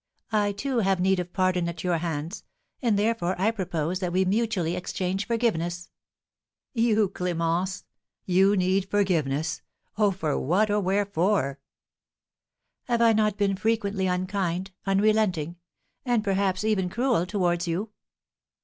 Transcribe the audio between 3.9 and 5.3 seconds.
that we mutually exchange